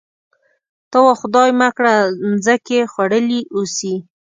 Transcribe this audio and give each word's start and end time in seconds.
ته 0.91 0.97
وا 1.05 1.13
خدای 1.21 1.49
مه 1.59 1.69
کړه 1.77 1.93
مځکې 2.29 2.79
خوړلي 2.91 3.39
اوسي. 3.55 3.95